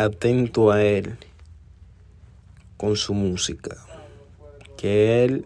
Atento 0.00 0.70
a 0.70 0.82
él 0.82 1.18
con 2.76 2.96
su 2.96 3.12
música. 3.12 3.76
Que 4.76 5.24
él 5.24 5.44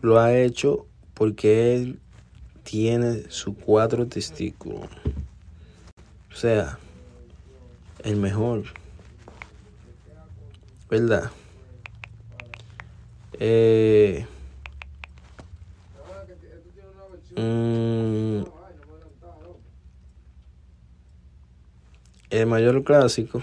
lo 0.00 0.18
ha 0.18 0.34
hecho 0.34 0.86
porque 1.12 1.74
él 1.76 2.00
tiene 2.62 3.30
sus 3.30 3.54
cuatro 3.58 4.06
testículos. 4.06 4.88
O 6.32 6.34
sea, 6.34 6.78
el 8.02 8.16
mejor. 8.16 8.64
¿Verdad? 10.88 11.30
Eh, 13.38 14.26
mm, 17.36 17.79
el 22.30 22.46
mayor 22.46 22.82
clásico. 22.84 23.42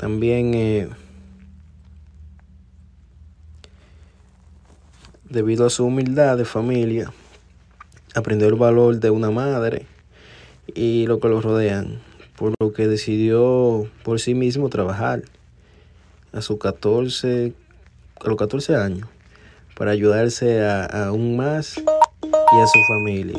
También, 0.00 0.54
eh, 0.54 0.88
debido 5.28 5.66
a 5.66 5.70
su 5.70 5.84
humildad 5.84 6.38
de 6.38 6.46
familia, 6.46 7.12
aprendió 8.14 8.48
el 8.48 8.54
valor 8.54 8.98
de 8.98 9.10
una 9.10 9.30
madre 9.30 9.84
y 10.74 11.06
lo 11.06 11.20
que 11.20 11.28
lo 11.28 11.42
rodean, 11.42 12.00
por 12.36 12.54
lo 12.58 12.72
que 12.72 12.88
decidió 12.88 13.90
por 14.02 14.20
sí 14.20 14.32
mismo 14.32 14.70
trabajar 14.70 15.20
a 16.32 16.40
sus 16.40 16.58
14, 16.58 17.52
a 18.24 18.26
los 18.26 18.38
14 18.38 18.76
años 18.76 19.06
para 19.76 19.90
ayudarse 19.90 20.62
a, 20.62 20.86
a 20.86 21.08
aún 21.08 21.36
más 21.36 21.76
y 21.76 22.56
a 22.58 22.66
su 22.66 22.78
familia. 22.88 23.38